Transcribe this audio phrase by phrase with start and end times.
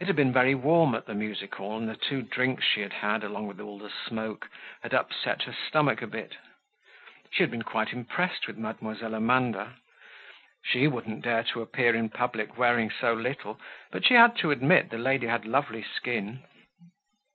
[0.00, 2.92] It had been very warm at the music hall and the two drinks she had
[2.92, 4.50] had, along with all the smoke,
[4.82, 6.36] had upset her stomach a bit.
[7.32, 9.76] She had been quite impressed with Mademoiselle Amanda.
[10.62, 13.58] She wouldn't dare to appear in public wearing so little,
[13.90, 16.40] but she had to admit that the lady had lovely skin.